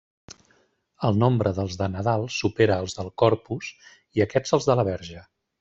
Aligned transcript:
El 1.09 1.19
nombre 1.23 1.51
dels 1.57 1.77
de 1.83 1.89
Nadal 1.97 2.25
supera 2.37 2.79
als 2.85 2.97
del 3.01 3.13
Corpus 3.25 3.71
i 4.19 4.29
aquests 4.29 4.59
als 4.61 4.71
de 4.73 4.81
la 4.83 4.91
Verge. 4.93 5.27